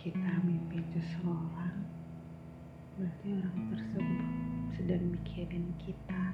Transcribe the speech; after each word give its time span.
kita 0.00 0.32
mimpi 0.48 0.80
seseorang, 0.96 1.84
berarti 2.96 3.36
orang 3.36 3.68
tersebut 3.68 4.20
sedang 4.72 5.12
mikirin 5.12 5.76
kita. 5.76 6.32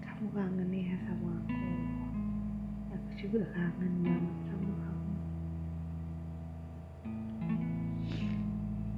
Kamu 0.00 0.32
kangen 0.32 0.72
ya 0.72 0.96
sama 1.04 1.36
aku. 1.44 1.72
Aku 2.88 3.10
juga 3.20 3.44
kangen 3.52 3.94
banget 4.00 4.36
sama 4.48 4.72
kamu. 4.80 5.14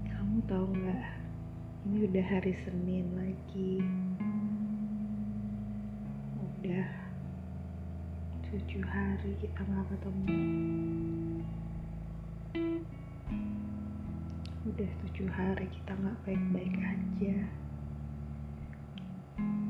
Kamu 0.06 0.36
tahu 0.46 0.66
nggak? 0.78 1.06
Ini 1.90 1.96
udah 2.06 2.26
hari 2.38 2.54
Senin 2.62 3.06
lagi. 3.18 3.82
Udah 6.38 6.86
tujuh 8.46 8.84
hari 8.86 9.34
kita 9.42 9.58
nggak 9.58 9.90
ketemu. 9.90 10.38
Udah 14.68 14.92
tujuh 15.00 15.32
hari 15.32 15.64
kita 15.72 15.96
nggak 15.96 16.18
baik-baik 16.28 16.76
aja. 16.76 17.40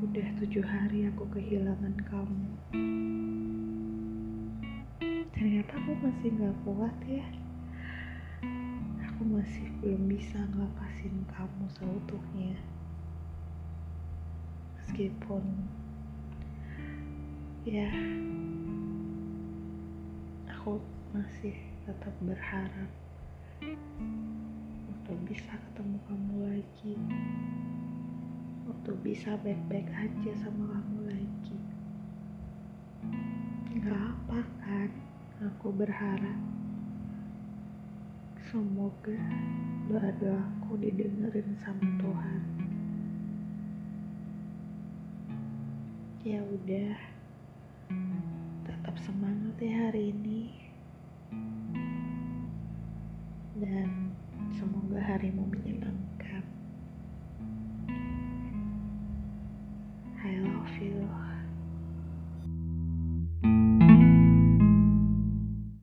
Udah 0.03 0.27
tujuh 0.43 0.59
hari 0.59 1.07
aku 1.07 1.23
kehilangan 1.31 1.95
kamu. 2.03 2.51
Ternyata 5.31 5.71
aku 5.79 5.91
masih 6.03 6.35
nggak 6.35 6.57
kuat 6.67 6.97
ya. 7.07 7.23
Aku 9.07 9.23
masih 9.23 9.71
belum 9.79 10.03
bisa 10.11 10.35
ngelepasin 10.51 11.15
kamu 11.31 11.63
seutuhnya. 11.79 12.59
Meskipun 14.83 15.43
ya 17.63 17.87
aku 20.43 20.83
masih 21.15 21.55
tetap 21.87 22.11
berharap 22.19 22.91
ketemu 25.79 25.99
kamu 26.11 26.35
lagi. 26.43 26.95
Untuk 28.67 28.99
bisa 28.99 29.39
baik-baik 29.39 29.87
aja 29.95 30.31
sama 30.43 30.75
kamu 30.75 31.07
lagi. 31.07 31.59
Nggak 33.79 33.95
apa 33.95 34.39
kan 34.59 34.91
aku 35.39 35.71
berharap. 35.71 36.35
Semoga 38.43 39.23
doa-doaku 39.87 40.83
didengerin 40.83 41.55
sama 41.63 41.87
Tuhan. 41.95 42.43
Ya 46.27 46.43
udah 46.43 46.91
tetap 48.67 48.99
semangat 48.99 49.55
ya 49.63 49.87
hari 49.87 50.11
ini. 50.11 50.43
Dan 53.55 54.11
semoga 54.51 54.99
harimu 54.99 55.48